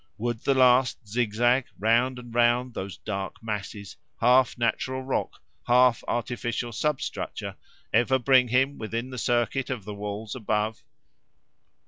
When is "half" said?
4.19-4.57, 5.67-6.03